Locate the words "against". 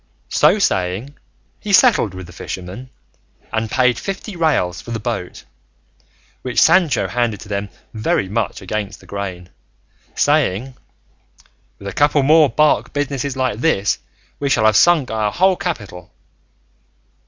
8.63-8.99